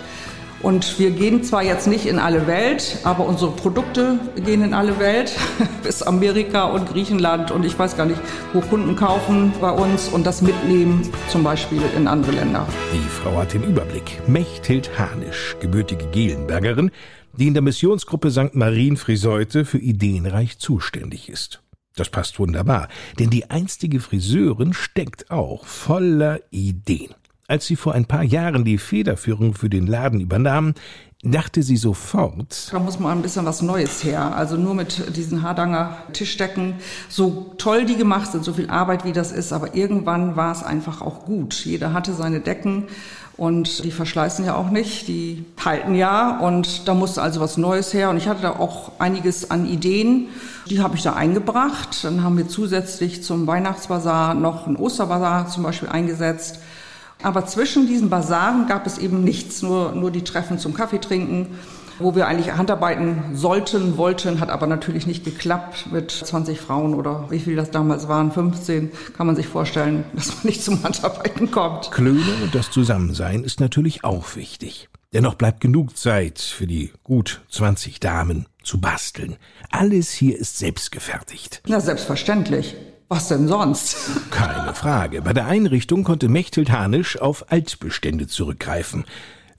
Und 0.62 0.98
wir 0.98 1.10
gehen 1.10 1.44
zwar 1.44 1.62
jetzt 1.62 1.86
nicht 1.86 2.06
in 2.06 2.18
alle 2.18 2.46
Welt, 2.46 2.98
aber 3.04 3.26
unsere 3.26 3.50
Produkte 3.52 4.18
gehen 4.44 4.62
in 4.62 4.74
alle 4.74 4.98
Welt, 4.98 5.32
bis 5.82 6.02
Amerika 6.02 6.64
und 6.64 6.88
Griechenland 6.88 7.50
und 7.50 7.64
ich 7.64 7.78
weiß 7.78 7.96
gar 7.96 8.06
nicht, 8.06 8.20
wo 8.52 8.60
Kunden 8.60 8.96
kaufen 8.96 9.52
bei 9.60 9.70
uns 9.70 10.08
und 10.08 10.26
das 10.26 10.42
mitnehmen, 10.42 11.08
zum 11.28 11.44
Beispiel 11.44 11.82
in 11.96 12.08
andere 12.08 12.32
Länder. 12.32 12.66
Die 12.92 13.08
Frau 13.08 13.36
hat 13.36 13.54
den 13.54 13.64
Überblick. 13.64 14.20
Mechthild 14.26 14.98
Hanisch, 14.98 15.56
gebürtige 15.60 16.06
Gelenbergerin, 16.06 16.90
die 17.34 17.48
in 17.48 17.54
der 17.54 17.62
Missionsgruppe 17.62 18.30
St. 18.30 18.54
Marien 18.54 18.96
Friseute 18.96 19.64
für 19.64 19.78
Ideenreich 19.78 20.58
zuständig 20.58 21.28
ist. 21.28 21.62
Das 21.96 22.10
passt 22.10 22.38
wunderbar, 22.38 22.88
denn 23.18 23.30
die 23.30 23.50
einstige 23.50 24.00
Friseurin 24.00 24.72
steckt 24.74 25.30
auch 25.30 25.64
voller 25.64 26.40
Ideen. 26.50 27.14
Als 27.48 27.66
sie 27.66 27.76
vor 27.76 27.94
ein 27.94 28.06
paar 28.06 28.24
Jahren 28.24 28.64
die 28.64 28.78
Federführung 28.78 29.54
für 29.54 29.70
den 29.70 29.86
Laden 29.86 30.20
übernahm, 30.20 30.74
dachte 31.22 31.62
sie 31.62 31.76
sofort, 31.76 32.72
da 32.72 32.78
muss 32.78 32.98
mal 32.98 33.12
ein 33.12 33.22
bisschen 33.22 33.46
was 33.46 33.62
Neues 33.62 34.02
her. 34.04 34.36
Also 34.36 34.56
nur 34.56 34.74
mit 34.74 35.16
diesen 35.16 35.42
Hardanger 35.42 35.96
Tischdecken, 36.12 36.74
so 37.08 37.54
toll 37.58 37.84
die 37.84 37.96
gemacht 37.96 38.32
sind, 38.32 38.44
so 38.44 38.52
viel 38.52 38.68
Arbeit 38.68 39.04
wie 39.04 39.12
das 39.12 39.32
ist, 39.32 39.52
aber 39.52 39.74
irgendwann 39.74 40.36
war 40.36 40.52
es 40.52 40.62
einfach 40.62 41.00
auch 41.02 41.24
gut. 41.24 41.54
Jeder 41.64 41.92
hatte 41.92 42.12
seine 42.14 42.40
Decken 42.40 42.84
und 43.36 43.84
die 43.84 43.90
verschleißen 43.90 44.44
ja 44.44 44.56
auch 44.56 44.70
nicht, 44.70 45.08
die 45.08 45.44
halten 45.64 45.94
ja 45.94 46.38
und 46.38 46.88
da 46.88 46.94
musste 46.94 47.22
also 47.22 47.40
was 47.40 47.56
Neues 47.56 47.94
her 47.94 48.10
und 48.10 48.16
ich 48.16 48.28
hatte 48.28 48.42
da 48.42 48.50
auch 48.50 48.92
einiges 48.98 49.50
an 49.50 49.66
Ideen, 49.66 50.28
die 50.68 50.80
habe 50.80 50.96
ich 50.96 51.02
da 51.02 51.14
eingebracht. 51.14 52.02
Dann 52.02 52.22
haben 52.22 52.36
wir 52.36 52.48
zusätzlich 52.48 53.22
zum 53.22 53.46
Weihnachtsbazar 53.46 54.34
noch 54.34 54.66
einen 54.66 54.76
Osterbazar 54.76 55.48
zum 55.48 55.62
Beispiel 55.62 55.88
eingesetzt. 55.88 56.60
Aber 57.22 57.46
zwischen 57.46 57.86
diesen 57.86 58.10
Basaren 58.10 58.66
gab 58.66 58.86
es 58.86 58.98
eben 58.98 59.24
nichts, 59.24 59.62
nur, 59.62 59.92
nur 59.92 60.10
die 60.10 60.24
Treffen 60.24 60.58
zum 60.58 60.74
Kaffee 60.74 60.98
trinken, 60.98 61.58
wo 61.98 62.14
wir 62.14 62.26
eigentlich 62.26 62.52
Handarbeiten 62.52 63.34
sollten, 63.34 63.96
wollten, 63.96 64.40
hat 64.40 64.50
aber 64.50 64.66
natürlich 64.66 65.06
nicht 65.06 65.24
geklappt 65.24 65.90
mit 65.90 66.10
20 66.10 66.60
Frauen 66.60 66.94
oder 66.94 67.26
wie 67.30 67.38
viel 67.38 67.56
das 67.56 67.70
damals 67.70 68.06
waren, 68.08 68.32
15, 68.32 68.90
kann 69.16 69.26
man 69.26 69.36
sich 69.36 69.48
vorstellen, 69.48 70.04
dass 70.14 70.28
man 70.28 70.44
nicht 70.44 70.62
zum 70.62 70.82
Handarbeiten 70.82 71.50
kommt. 71.50 71.90
Klöne 71.90 72.34
und 72.42 72.54
das 72.54 72.70
Zusammensein 72.70 73.44
ist 73.44 73.60
natürlich 73.60 74.04
auch 74.04 74.36
wichtig. 74.36 74.88
Dennoch 75.12 75.34
bleibt 75.34 75.60
genug 75.60 75.96
Zeit 75.96 76.40
für 76.40 76.66
die 76.66 76.92
gut 77.02 77.40
20 77.50 78.00
Damen 78.00 78.46
zu 78.62 78.80
basteln. 78.80 79.36
Alles 79.70 80.10
hier 80.10 80.36
ist 80.36 80.58
selbst 80.58 80.92
gefertigt. 80.92 81.62
Na, 81.66 81.80
selbstverständlich. 81.80 82.74
Was 83.08 83.28
denn 83.28 83.46
sonst? 83.46 83.96
Keine 84.32 84.74
Frage. 84.74 85.22
Bei 85.22 85.32
der 85.32 85.46
Einrichtung 85.46 86.02
konnte 86.02 86.28
Mechthild 86.28 86.72
Hanisch 86.72 87.20
auf 87.20 87.52
Altbestände 87.52 88.26
zurückgreifen. 88.26 89.04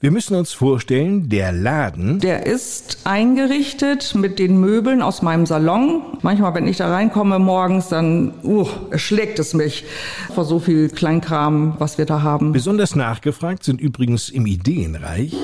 Wir 0.00 0.10
müssen 0.10 0.36
uns 0.36 0.52
vorstellen, 0.52 1.30
der 1.30 1.50
Laden. 1.50 2.20
Der 2.20 2.44
ist 2.46 2.98
eingerichtet 3.04 4.14
mit 4.14 4.38
den 4.38 4.60
Möbeln 4.60 5.00
aus 5.00 5.22
meinem 5.22 5.46
Salon. 5.46 6.02
Manchmal, 6.20 6.54
wenn 6.54 6.68
ich 6.68 6.76
da 6.76 6.92
reinkomme 6.92 7.38
morgens, 7.38 7.88
dann 7.88 8.34
uh, 8.44 8.68
schlägt 8.96 9.38
es 9.38 9.54
mich 9.54 9.86
vor 10.34 10.44
so 10.44 10.60
viel 10.60 10.90
Kleinkram, 10.90 11.74
was 11.78 11.96
wir 11.96 12.04
da 12.04 12.22
haben. 12.22 12.52
Besonders 12.52 12.94
nachgefragt 12.94 13.64
sind 13.64 13.80
übrigens 13.80 14.28
im 14.28 14.46
Ideenreich 14.46 15.34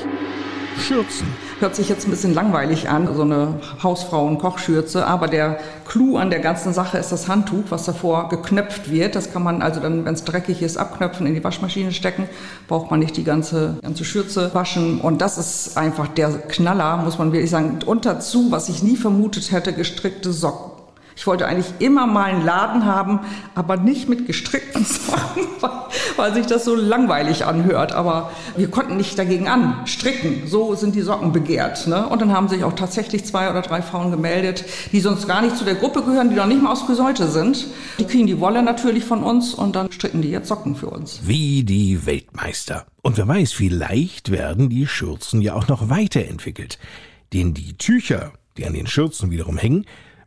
Schürzen. 0.78 1.26
Hört 1.60 1.76
sich 1.76 1.88
jetzt 1.88 2.06
ein 2.06 2.10
bisschen 2.10 2.34
langweilig 2.34 2.88
an, 2.88 3.08
so 3.14 3.22
eine 3.22 3.60
Hausfrauen-Kochschürze, 3.82 5.06
aber 5.06 5.28
der 5.28 5.58
Clou 5.86 6.16
an 6.16 6.30
der 6.30 6.40
ganzen 6.40 6.72
Sache 6.72 6.98
ist 6.98 7.12
das 7.12 7.28
Handtuch, 7.28 7.64
was 7.70 7.84
davor 7.84 8.28
geknöpft 8.28 8.90
wird. 8.90 9.14
Das 9.14 9.32
kann 9.32 9.42
man 9.42 9.62
also 9.62 9.80
dann, 9.80 10.04
wenn 10.04 10.14
es 10.14 10.24
dreckig 10.24 10.62
ist, 10.62 10.76
abknöpfen, 10.76 11.26
in 11.26 11.34
die 11.34 11.44
Waschmaschine 11.44 11.92
stecken. 11.92 12.28
Braucht 12.68 12.90
man 12.90 13.00
nicht 13.00 13.16
die 13.16 13.24
ganze, 13.24 13.78
ganze 13.82 14.04
Schürze 14.04 14.50
waschen. 14.54 15.00
Und 15.00 15.20
das 15.20 15.38
ist 15.38 15.76
einfach 15.76 16.08
der 16.08 16.30
Knaller, 16.30 16.98
muss 16.98 17.18
man 17.18 17.32
wirklich 17.32 17.50
sagen. 17.50 17.78
Und 17.86 18.04
dazu, 18.06 18.50
was 18.50 18.68
ich 18.68 18.82
nie 18.82 18.96
vermutet 18.96 19.52
hätte, 19.52 19.72
gestrickte 19.72 20.32
Socken. 20.32 20.73
Ich 21.16 21.26
wollte 21.26 21.46
eigentlich 21.46 21.72
immer 21.78 22.06
mal 22.06 22.24
einen 22.24 22.44
Laden 22.44 22.84
haben, 22.86 23.20
aber 23.54 23.76
nicht 23.76 24.08
mit 24.08 24.26
gestrickten 24.26 24.84
Socken, 24.84 25.46
weil 26.16 26.34
sich 26.34 26.46
das 26.46 26.64
so 26.64 26.74
langweilig 26.74 27.44
anhört. 27.44 27.92
Aber 27.92 28.30
wir 28.56 28.70
konnten 28.70 28.96
nicht 28.96 29.18
dagegen 29.18 29.48
anstricken. 29.48 30.46
So 30.46 30.74
sind 30.74 30.94
die 30.94 31.02
Socken 31.02 31.32
begehrt. 31.32 31.86
Ne? 31.86 32.06
Und 32.08 32.20
dann 32.20 32.32
haben 32.32 32.48
sich 32.48 32.64
auch 32.64 32.72
tatsächlich 32.72 33.24
zwei 33.24 33.48
oder 33.50 33.62
drei 33.62 33.82
Frauen 33.82 34.10
gemeldet, 34.10 34.64
die 34.92 35.00
sonst 35.00 35.28
gar 35.28 35.42
nicht 35.42 35.56
zu 35.56 35.64
der 35.64 35.76
Gruppe 35.76 36.02
gehören, 36.02 36.30
die 36.30 36.36
noch 36.36 36.46
nicht 36.46 36.62
mal 36.62 36.72
aus 36.72 36.82
Friseute 36.82 37.28
sind. 37.28 37.66
Die 37.98 38.06
kriegen 38.06 38.26
die 38.26 38.40
Wolle 38.40 38.62
natürlich 38.62 39.04
von 39.04 39.22
uns 39.22 39.54
und 39.54 39.76
dann 39.76 39.92
stricken 39.92 40.22
die 40.22 40.30
jetzt 40.30 40.48
Socken 40.48 40.74
für 40.74 40.90
uns. 40.90 41.20
Wie 41.24 41.62
die 41.62 42.06
Weltmeister. 42.06 42.86
Und 43.02 43.16
wer 43.18 43.28
weiß, 43.28 43.52
vielleicht 43.52 44.30
werden 44.30 44.68
die 44.68 44.86
Schürzen 44.86 45.42
ja 45.42 45.54
auch 45.54 45.68
noch 45.68 45.88
weiterentwickelt. 45.90 46.78
Denn 47.32 47.54
die 47.54 47.76
Tücher, 47.76 48.32
die 48.56 48.66
an 48.66 48.74
den 48.74 48.86
Schürzen 48.86 49.30
wiederum 49.30 49.58
hängen, 49.58 49.86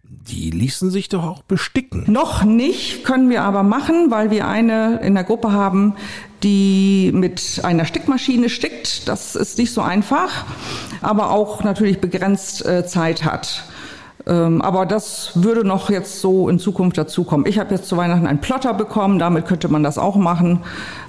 die 0.10 0.52
ließen 0.52 0.90
sich 0.92 1.10
doch 1.10 1.24
auch 1.24 1.42
besticken. 1.44 2.06
Noch 2.08 2.44
nicht, 2.44 3.04
können 3.04 3.30
wir 3.30 3.44
aber 3.44 3.64
machen, 3.64 4.12
weil 4.12 4.32
wir 4.32 4.48
eine 4.48 5.00
in 5.02 5.16
der 5.16 5.24
Gruppe 5.24 5.52
haben, 5.52 5.96
die 6.44 7.12
mit 7.14 7.62
einer 7.64 7.86
Stickmaschine 7.86 8.50
stickt. 8.50 9.08
Das 9.08 9.36
ist 9.36 9.58
nicht 9.58 9.74
so 9.74 9.82
einfach, 9.82 10.46
aber 11.02 11.32
auch 11.32 11.64
natürlich 11.64 12.00
begrenzt 12.00 12.66
äh, 12.66 12.86
Zeit 12.86 13.26
hat. 13.26 13.64
Ähm, 14.28 14.62
aber 14.62 14.86
das 14.86 15.32
würde 15.36 15.66
noch 15.66 15.90
jetzt 15.90 16.20
so 16.20 16.50
in 16.50 16.60
Zukunft 16.60 16.98
dazukommen. 16.98 17.46
Ich 17.46 17.60
habe 17.60 17.74
jetzt 17.74 17.88
zu 17.88 17.96
Weihnachten 17.96 18.28
einen 18.28 18.42
Plotter 18.42 18.74
bekommen, 18.74 19.20
damit 19.20 19.46
könnte 19.46 19.70
man 19.70 19.84
das 19.84 19.98
auch 19.98 20.18
machen 20.18 20.64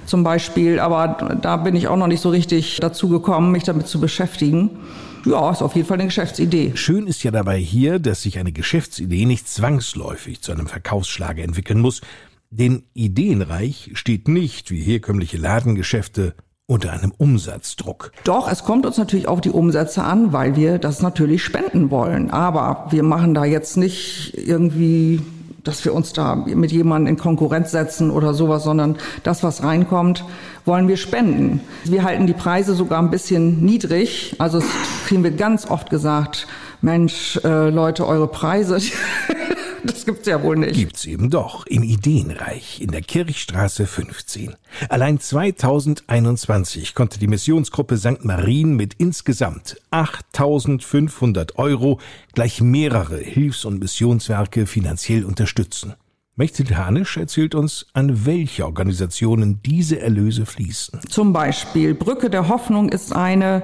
zum 0.05 0.23
Beispiel. 0.23 0.79
Aber 0.79 1.37
da 1.41 1.57
bin 1.57 1.75
ich 1.75 1.87
auch 1.89 1.97
noch 1.97 2.07
nicht 2.07 2.21
so 2.21 2.29
richtig 2.29 2.77
dazu 2.79 3.09
gekommen, 3.09 3.51
mich 3.51 3.63
damit 3.63 3.87
zu 3.87 3.99
beschäftigen. 3.99 4.79
Ja, 5.25 5.51
ist 5.51 5.61
auf 5.61 5.75
jeden 5.75 5.87
Fall 5.87 5.97
eine 5.97 6.07
Geschäftsidee. 6.07 6.71
Schön 6.75 7.07
ist 7.07 7.23
ja 7.23 7.31
dabei 7.31 7.57
hier, 7.57 7.99
dass 7.99 8.23
sich 8.23 8.39
eine 8.39 8.51
Geschäftsidee 8.51 9.25
nicht 9.25 9.47
zwangsläufig 9.49 10.41
zu 10.41 10.51
einem 10.51 10.67
Verkaufsschlager 10.67 11.43
entwickeln 11.43 11.79
muss, 11.79 12.01
denn 12.49 12.83
Ideenreich 12.93 13.91
steht 13.93 14.27
nicht 14.27 14.71
wie 14.71 14.81
herkömmliche 14.81 15.37
Ladengeschäfte 15.37 16.35
unter 16.65 16.93
einem 16.93 17.11
Umsatzdruck. 17.17 18.11
Doch, 18.23 18.49
es 18.49 18.63
kommt 18.63 18.85
uns 18.85 18.97
natürlich 18.97 19.27
auf 19.27 19.41
die 19.41 19.49
Umsätze 19.49 20.03
an, 20.03 20.33
weil 20.33 20.55
wir 20.55 20.77
das 20.77 21.01
natürlich 21.01 21.43
spenden 21.43 21.89
wollen. 21.89 22.29
Aber 22.29 22.87
wir 22.91 23.01
machen 23.01 23.33
da 23.33 23.43
jetzt 23.43 23.75
nicht 23.75 24.35
irgendwie 24.37 25.21
dass 25.63 25.83
wir 25.85 25.93
uns 25.93 26.13
da 26.13 26.35
mit 26.35 26.71
jemandem 26.71 27.15
in 27.15 27.17
Konkurrenz 27.17 27.71
setzen 27.71 28.11
oder 28.11 28.33
sowas, 28.33 28.63
sondern 28.63 28.97
das, 29.23 29.43
was 29.43 29.63
reinkommt, 29.63 30.23
wollen 30.65 30.87
wir 30.87 30.97
spenden. 30.97 31.61
Wir 31.83 32.03
halten 32.03 32.27
die 32.27 32.33
Preise 32.33 32.73
sogar 32.75 33.01
ein 33.01 33.09
bisschen 33.09 33.63
niedrig. 33.63 34.35
Also 34.39 34.61
kriegen 35.07 35.23
wir 35.23 35.31
ganz 35.31 35.69
oft 35.69 35.89
gesagt, 35.89 36.47
Mensch, 36.81 37.39
äh, 37.43 37.69
Leute, 37.69 38.07
eure 38.07 38.27
Preise, 38.27 38.77
das 39.85 40.05
gibt's 40.05 40.27
ja 40.27 40.41
wohl 40.43 40.57
nicht. 40.57 40.75
Gibt's 40.75 41.05
eben 41.05 41.29
doch 41.29 41.65
im 41.65 41.83
Ideenreich 41.83 42.81
in 42.81 42.91
der 42.91 43.01
Kirchstraße 43.01 43.85
15. 43.85 44.55
Allein 44.89 45.19
2021 45.19 46.95
konnte 46.95 47.19
die 47.19 47.27
Missionsgruppe 47.27 47.97
St. 47.97 48.23
Marien 48.23 48.75
mit 48.75 48.95
insgesamt 48.95 49.77
8500 49.91 51.57
Euro 51.57 51.99
gleich 52.33 52.61
mehrere 52.61 53.17
Hilfs- 53.17 53.65
und 53.65 53.79
Missionswerke 53.79 54.65
finanziell 54.65 55.25
unterstützen. 55.25 55.95
Mechthild 56.39 56.77
Hanisch 56.77 57.17
erzählt 57.17 57.53
uns, 57.53 57.87
an 57.91 58.25
welche 58.25 58.63
Organisationen 58.63 59.59
diese 59.61 59.99
Erlöse 59.99 60.45
fließen. 60.45 61.01
Zum 61.09 61.33
Beispiel 61.33 61.93
Brücke 61.93 62.29
der 62.29 62.47
Hoffnung 62.47 62.87
ist 62.87 63.13
eine, 63.13 63.61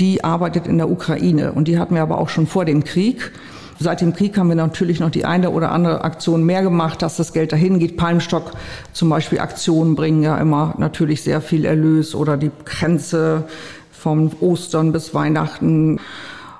die 0.00 0.24
arbeitet 0.24 0.66
in 0.66 0.78
der 0.78 0.90
Ukraine 0.90 1.52
und 1.52 1.68
die 1.68 1.78
hatten 1.78 1.94
wir 1.94 2.02
aber 2.02 2.18
auch 2.18 2.28
schon 2.28 2.48
vor 2.48 2.64
dem 2.64 2.82
Krieg. 2.82 3.30
Seit 3.78 4.00
dem 4.00 4.14
Krieg 4.14 4.38
haben 4.38 4.48
wir 4.48 4.54
natürlich 4.54 5.00
noch 5.00 5.10
die 5.10 5.24
eine 5.26 5.50
oder 5.50 5.70
andere 5.70 6.02
Aktion 6.02 6.44
mehr 6.44 6.62
gemacht, 6.62 7.02
dass 7.02 7.16
das 7.16 7.32
Geld 7.32 7.52
dahin 7.52 7.78
geht. 7.78 7.96
Palmstock 7.96 8.52
zum 8.92 9.10
Beispiel 9.10 9.38
Aktionen 9.38 9.94
bringen 9.94 10.22
ja 10.22 10.38
immer 10.38 10.74
natürlich 10.78 11.22
sehr 11.22 11.40
viel 11.40 11.64
Erlös 11.64 12.14
oder 12.14 12.36
die 12.36 12.50
Grenze 12.64 13.44
vom 13.92 14.30
Ostern 14.40 14.92
bis 14.92 15.12
Weihnachten. 15.14 16.00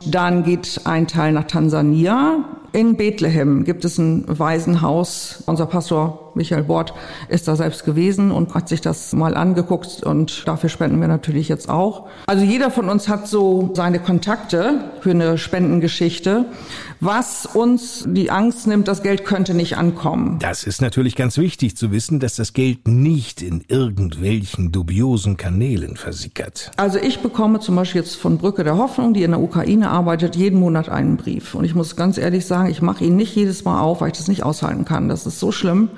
Dann 0.04 0.44
geht 0.44 0.82
ein 0.84 1.06
Teil 1.06 1.32
nach 1.32 1.44
Tansania. 1.44 2.44
In 2.72 2.96
Bethlehem 2.96 3.64
gibt 3.64 3.84
es 3.86 3.96
ein 3.96 4.24
Waisenhaus. 4.26 5.42
Unser 5.46 5.66
Pastor 5.66 6.25
Michael 6.36 6.64
Bort 6.64 6.94
ist 7.28 7.48
da 7.48 7.56
selbst 7.56 7.84
gewesen 7.84 8.30
und 8.30 8.54
hat 8.54 8.68
sich 8.68 8.80
das 8.80 9.12
mal 9.12 9.36
angeguckt 9.36 10.02
und 10.02 10.46
dafür 10.46 10.68
spenden 10.68 11.00
wir 11.00 11.08
natürlich 11.08 11.48
jetzt 11.48 11.68
auch. 11.68 12.06
Also 12.26 12.44
jeder 12.44 12.70
von 12.70 12.88
uns 12.88 13.08
hat 13.08 13.26
so 13.26 13.72
seine 13.74 13.98
Kontakte 13.98 14.92
für 15.00 15.10
eine 15.10 15.38
Spendengeschichte, 15.38 16.44
was 17.00 17.46
uns 17.46 18.04
die 18.06 18.30
Angst 18.30 18.66
nimmt, 18.66 18.88
das 18.88 19.02
Geld 19.02 19.24
könnte 19.24 19.54
nicht 19.54 19.76
ankommen. 19.76 20.38
Das 20.38 20.64
ist 20.64 20.80
natürlich 20.80 21.16
ganz 21.16 21.36
wichtig 21.38 21.76
zu 21.76 21.90
wissen, 21.90 22.20
dass 22.20 22.36
das 22.36 22.52
Geld 22.52 22.88
nicht 22.88 23.42
in 23.42 23.64
irgendwelchen 23.68 24.72
dubiosen 24.72 25.36
Kanälen 25.36 25.96
versickert. 25.96 26.70
Also 26.76 26.98
ich 26.98 27.20
bekomme 27.20 27.60
zum 27.60 27.76
Beispiel 27.76 28.00
jetzt 28.02 28.16
von 28.16 28.38
Brücke 28.38 28.64
der 28.64 28.78
Hoffnung, 28.78 29.14
die 29.14 29.22
in 29.22 29.30
der 29.32 29.40
Ukraine 29.40 29.90
arbeitet, 29.90 30.36
jeden 30.36 30.60
Monat 30.60 30.88
einen 30.88 31.16
Brief. 31.16 31.54
Und 31.54 31.64
ich 31.64 31.74
muss 31.74 31.96
ganz 31.96 32.18
ehrlich 32.18 32.46
sagen, 32.46 32.70
ich 32.70 32.82
mache 32.82 33.04
ihn 33.04 33.16
nicht 33.16 33.34
jedes 33.34 33.64
Mal 33.64 33.80
auf, 33.80 34.00
weil 34.00 34.08
ich 34.08 34.16
das 34.16 34.28
nicht 34.28 34.42
aushalten 34.42 34.84
kann. 34.84 35.08
Das 35.08 35.26
ist 35.26 35.38
so 35.38 35.52
schlimm. 35.52 35.90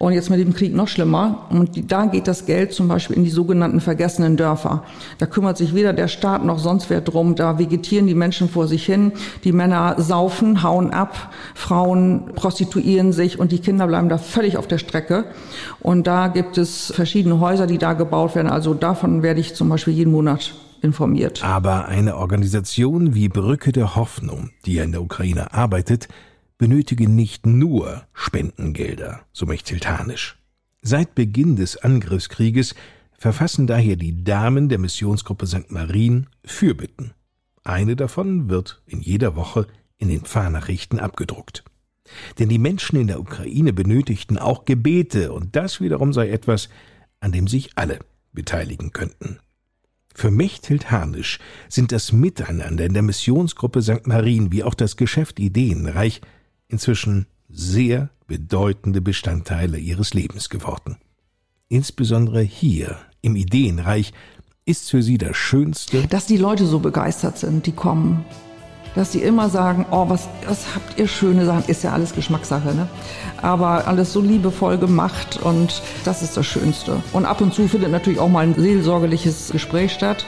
Und 0.00 0.14
jetzt 0.14 0.30
mit 0.30 0.40
dem 0.40 0.54
Krieg 0.54 0.74
noch 0.74 0.88
schlimmer. 0.88 1.46
Und 1.50 1.92
da 1.92 2.06
geht 2.06 2.26
das 2.26 2.46
Geld 2.46 2.72
zum 2.72 2.88
Beispiel 2.88 3.16
in 3.16 3.24
die 3.24 3.28
sogenannten 3.28 3.80
vergessenen 3.80 4.38
Dörfer. 4.38 4.82
Da 5.18 5.26
kümmert 5.26 5.58
sich 5.58 5.74
weder 5.74 5.92
der 5.92 6.08
Staat 6.08 6.42
noch 6.42 6.58
sonst 6.58 6.88
wer 6.88 7.02
drum. 7.02 7.34
Da 7.34 7.58
vegetieren 7.58 8.06
die 8.06 8.14
Menschen 8.14 8.48
vor 8.48 8.66
sich 8.66 8.86
hin. 8.86 9.12
Die 9.44 9.52
Männer 9.52 9.96
saufen, 9.98 10.62
hauen 10.62 10.88
ab. 10.88 11.34
Frauen 11.54 12.32
prostituieren 12.34 13.12
sich 13.12 13.38
und 13.38 13.52
die 13.52 13.58
Kinder 13.58 13.86
bleiben 13.86 14.08
da 14.08 14.16
völlig 14.16 14.56
auf 14.56 14.66
der 14.66 14.78
Strecke. 14.78 15.26
Und 15.80 16.06
da 16.06 16.28
gibt 16.28 16.56
es 16.56 16.90
verschiedene 16.96 17.38
Häuser, 17.38 17.66
die 17.66 17.76
da 17.76 17.92
gebaut 17.92 18.34
werden. 18.34 18.48
Also 18.48 18.72
davon 18.72 19.22
werde 19.22 19.40
ich 19.40 19.54
zum 19.54 19.68
Beispiel 19.68 19.92
jeden 19.92 20.12
Monat 20.12 20.54
informiert. 20.80 21.44
Aber 21.44 21.88
eine 21.88 22.16
Organisation 22.16 23.14
wie 23.14 23.28
Brücke 23.28 23.70
der 23.70 23.96
Hoffnung, 23.96 24.48
die 24.64 24.76
ja 24.76 24.84
in 24.84 24.92
der 24.92 25.02
Ukraine 25.02 25.52
arbeitet, 25.52 26.08
benötige 26.60 27.08
nicht 27.08 27.46
nur 27.46 28.04
Spendengelder, 28.12 29.22
so 29.32 29.46
Mechtiltanisch. 29.46 30.38
Seit 30.82 31.14
Beginn 31.14 31.56
des 31.56 31.78
Angriffskrieges 31.78 32.74
verfassen 33.16 33.66
daher 33.66 33.96
die 33.96 34.24
Damen 34.24 34.68
der 34.68 34.78
Missionsgruppe 34.78 35.46
St. 35.46 35.70
Marien 35.70 36.26
Fürbitten. 36.44 37.14
Eine 37.64 37.96
davon 37.96 38.50
wird 38.50 38.82
in 38.84 39.00
jeder 39.00 39.36
Woche 39.36 39.68
in 39.96 40.10
den 40.10 40.20
Pfarrnachrichten 40.20 41.00
abgedruckt. 41.00 41.64
Denn 42.38 42.50
die 42.50 42.58
Menschen 42.58 43.00
in 43.00 43.06
der 43.06 43.20
Ukraine 43.20 43.72
benötigten 43.72 44.36
auch 44.36 44.66
Gebete, 44.66 45.32
und 45.32 45.56
das 45.56 45.80
wiederum 45.80 46.12
sei 46.12 46.28
etwas, 46.28 46.68
an 47.20 47.32
dem 47.32 47.48
sich 47.48 47.70
alle 47.76 48.00
beteiligen 48.34 48.92
könnten. 48.92 49.38
Für 50.14 50.30
Mechthild 50.30 50.90
Harnisch 50.90 51.38
sind 51.70 51.90
das 51.90 52.12
Miteinander 52.12 52.84
in 52.84 52.92
der 52.92 53.02
Missionsgruppe 53.02 53.80
St. 53.80 54.06
Marien 54.06 54.52
wie 54.52 54.62
auch 54.62 54.74
das 54.74 54.98
Geschäft 54.98 55.40
Ideenreich 55.40 56.20
inzwischen 56.70 57.26
sehr 57.48 58.10
bedeutende 58.26 59.00
Bestandteile 59.00 59.78
ihres 59.78 60.14
Lebens 60.14 60.48
geworden. 60.48 60.98
Insbesondere 61.68 62.40
hier 62.42 62.98
im 63.22 63.36
Ideenreich 63.36 64.12
ist 64.64 64.90
für 64.90 65.02
sie 65.02 65.18
das 65.18 65.36
Schönste, 65.36 66.06
dass 66.06 66.26
die 66.26 66.36
Leute 66.36 66.66
so 66.66 66.78
begeistert 66.78 67.38
sind, 67.38 67.66
die 67.66 67.72
kommen 67.72 68.24
dass 68.94 69.12
sie 69.12 69.20
immer 69.20 69.48
sagen, 69.48 69.86
oh, 69.90 70.08
was, 70.08 70.28
was 70.46 70.74
habt 70.74 70.98
ihr 70.98 71.06
schöne 71.06 71.46
Sachen, 71.46 71.64
ist 71.66 71.84
ja 71.84 71.92
alles 71.92 72.14
Geschmackssache, 72.14 72.74
ne? 72.74 72.88
Aber 73.40 73.86
alles 73.86 74.12
so 74.12 74.20
liebevoll 74.20 74.78
gemacht 74.78 75.38
und 75.42 75.82
das 76.04 76.22
ist 76.22 76.36
das 76.36 76.46
Schönste. 76.46 77.02
Und 77.12 77.24
ab 77.24 77.40
und 77.40 77.54
zu 77.54 77.68
findet 77.68 77.92
natürlich 77.92 78.18
auch 78.18 78.28
mal 78.28 78.40
ein 78.40 78.54
seelsorgerliches 78.54 79.50
Gespräch 79.52 79.92
statt. 79.92 80.26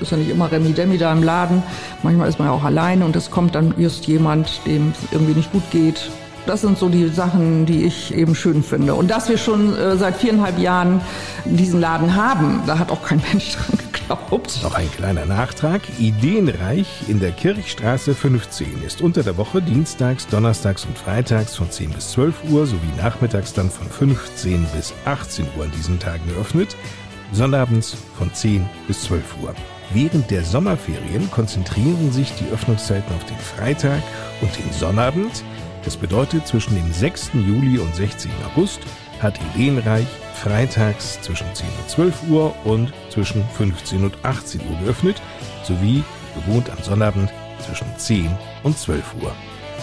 Ist 0.00 0.10
ja 0.10 0.16
nicht 0.16 0.30
immer 0.30 0.50
Remi 0.50 0.72
Demi 0.72 0.98
da 0.98 1.12
im 1.12 1.22
Laden. 1.22 1.62
Manchmal 2.02 2.28
ist 2.28 2.38
man 2.38 2.48
ja 2.48 2.54
auch 2.54 2.64
alleine 2.64 3.04
und 3.04 3.16
es 3.16 3.30
kommt 3.30 3.54
dann 3.54 3.74
just 3.76 4.06
jemand, 4.06 4.60
dem 4.66 4.92
es 4.92 5.12
irgendwie 5.12 5.34
nicht 5.34 5.52
gut 5.52 5.68
geht. 5.70 6.10
Das 6.46 6.62
sind 6.62 6.78
so 6.78 6.88
die 6.88 7.08
Sachen, 7.08 7.66
die 7.66 7.84
ich 7.84 8.14
eben 8.14 8.34
schön 8.34 8.62
finde. 8.62 8.94
Und 8.94 9.10
dass 9.10 9.28
wir 9.28 9.38
schon 9.38 9.76
äh, 9.76 9.96
seit 9.96 10.16
viereinhalb 10.16 10.58
Jahren 10.58 11.00
diesen 11.44 11.80
Laden 11.80 12.14
haben, 12.14 12.62
da 12.66 12.78
hat 12.78 12.90
auch 12.90 13.02
kein 13.02 13.22
Mensch 13.32 13.52
dran 13.56 13.78
Ups. 14.30 14.62
Noch 14.62 14.74
ein 14.74 14.90
kleiner 14.90 15.24
Nachtrag. 15.26 15.82
Ideenreich 15.98 16.86
in 17.08 17.20
der 17.20 17.30
Kirchstraße 17.30 18.14
15 18.14 18.82
ist 18.84 19.02
unter 19.02 19.22
der 19.22 19.36
Woche 19.36 19.62
dienstags, 19.62 20.26
donnerstags 20.26 20.84
und 20.84 20.98
freitags 20.98 21.54
von 21.54 21.70
10 21.70 21.90
bis 21.90 22.10
12 22.12 22.50
Uhr 22.50 22.66
sowie 22.66 22.78
nachmittags 22.98 23.52
dann 23.52 23.70
von 23.70 23.88
15 23.88 24.66
bis 24.74 24.92
18 25.04 25.46
Uhr 25.56 25.64
an 25.64 25.72
diesen 25.76 25.98
Tagen 25.98 26.26
geöffnet, 26.28 26.76
sonnabends 27.32 27.96
von 28.16 28.32
10 28.32 28.68
bis 28.86 29.02
12 29.04 29.22
Uhr. 29.42 29.54
Während 29.92 30.30
der 30.30 30.44
Sommerferien 30.44 31.30
konzentrieren 31.30 32.12
sich 32.12 32.32
die 32.34 32.48
Öffnungszeiten 32.52 33.14
auf 33.14 33.24
den 33.24 33.38
Freitag 33.38 34.02
und 34.40 34.56
den 34.56 34.72
Sonnabend. 34.72 35.42
Das 35.84 35.96
bedeutet, 35.96 36.46
zwischen 36.46 36.74
dem 36.74 36.92
6. 36.92 37.32
Juli 37.34 37.78
und 37.78 37.94
16. 37.94 38.30
August 38.46 38.80
hat 39.20 39.38
Ideenreich 39.54 40.06
freitags 40.34 41.20
zwischen 41.22 41.46
10 41.52 41.66
und 41.66 41.90
12 41.90 42.28
Uhr 42.28 42.54
und 42.64 42.92
zwischen 43.10 43.44
15 43.56 44.04
und 44.04 44.14
18 44.22 44.60
Uhr 44.60 44.78
geöffnet, 44.84 45.20
sowie 45.64 46.04
gewohnt 46.34 46.70
am 46.70 46.82
Sonnabend 46.82 47.30
zwischen 47.66 47.86
10 47.96 48.30
und 48.62 48.78
12 48.78 49.14
Uhr. 49.22 49.32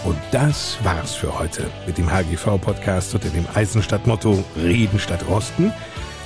Und 0.06 0.18
das 0.32 0.78
war's 0.84 1.14
für 1.14 1.38
heute 1.38 1.70
mit 1.86 1.98
dem 1.98 2.12
HGV-Podcast 2.12 3.14
unter 3.16 3.30
dem 3.30 3.46
Eisenstadt-Motto 3.54 4.44
Reden 4.56 5.00
statt 5.00 5.26
Rosten. 5.28 5.74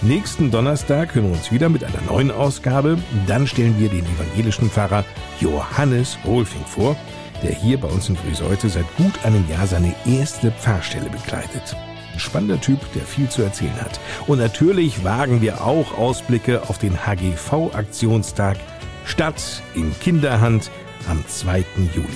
Nächsten 0.03 0.49
Donnerstag 0.49 1.13
hören 1.13 1.25
wir 1.25 1.37
uns 1.37 1.51
wieder 1.51 1.69
mit 1.69 1.83
einer 1.83 2.01
neuen 2.09 2.31
Ausgabe. 2.31 2.97
Dann 3.27 3.45
stellen 3.45 3.79
wir 3.79 3.89
den 3.89 4.05
evangelischen 4.05 4.69
Pfarrer 4.69 5.05
Johannes 5.39 6.17
Rolfing 6.25 6.65
vor, 6.65 6.95
der 7.43 7.51
hier 7.51 7.79
bei 7.79 7.87
uns 7.87 8.09
in 8.09 8.15
Friseute 8.15 8.67
seit 8.69 8.85
gut 8.97 9.13
einem 9.23 9.47
Jahr 9.47 9.67
seine 9.67 9.93
erste 10.05 10.51
Pfarrstelle 10.51 11.09
bekleidet 11.09 11.75
spannender 12.17 12.59
Typ, 12.61 12.79
der 12.93 13.03
viel 13.03 13.29
zu 13.29 13.41
erzählen 13.41 13.75
hat. 13.81 13.99
Und 14.27 14.39
natürlich 14.39 15.03
wagen 15.03 15.41
wir 15.41 15.65
auch 15.65 15.97
Ausblicke 15.97 16.61
auf 16.69 16.77
den 16.77 17.05
HGV-Aktionstag 17.05 18.57
Stadt 19.05 19.63
in 19.73 19.97
Kinderhand 19.99 20.69
am 21.09 21.23
2. 21.27 21.65
Juli. 21.93 22.07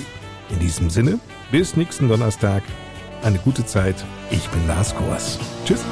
In 0.50 0.60
diesem 0.60 0.90
Sinne, 0.90 1.18
bis 1.50 1.76
nächsten 1.76 2.08
Donnerstag. 2.08 2.62
Eine 3.22 3.38
gute 3.38 3.66
Zeit. 3.66 3.96
Ich 4.30 4.48
bin 4.50 4.66
Lars 4.68 4.94
Kors. 4.94 5.38
Tschüss. 5.64 5.84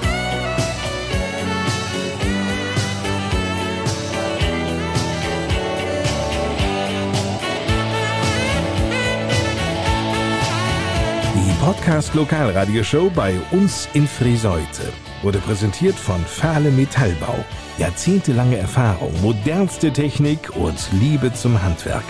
Podcast 11.64 12.12
Lokalradioshow 12.12 13.08
bei 13.08 13.40
uns 13.50 13.88
in 13.94 14.06
Friseute 14.06 14.92
wurde 15.22 15.38
präsentiert 15.38 15.94
von 15.94 16.22
Fahle 16.26 16.70
Metallbau. 16.70 17.42
Jahrzehntelange 17.78 18.58
Erfahrung, 18.58 19.18
modernste 19.22 19.90
Technik 19.90 20.54
und 20.56 20.76
Liebe 20.92 21.32
zum 21.32 21.62
Handwerk. 21.62 22.04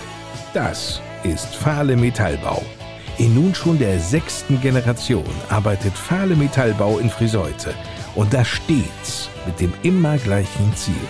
Das 0.53 1.01
ist 1.23 1.55
Fahle 1.55 1.95
Metallbau. 1.95 2.63
In 3.17 3.33
nun 3.33 3.55
schon 3.55 3.79
der 3.79 3.97
sechsten 3.97 4.59
Generation 4.59 5.23
arbeitet 5.47 5.93
Fahle 5.93 6.35
Metallbau 6.35 6.99
in 6.99 7.09
Friseute 7.09 7.73
und 8.15 8.33
das 8.33 8.49
stets 8.49 9.29
mit 9.45 9.57
dem 9.61 9.71
immer 9.83 10.17
gleichen 10.17 10.75
Ziel. 10.75 11.07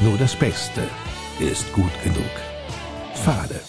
Nur 0.00 0.18
das 0.18 0.34
Beste 0.34 0.82
ist 1.38 1.72
gut 1.72 1.92
genug. 2.02 2.32
Fahle. 3.14 3.60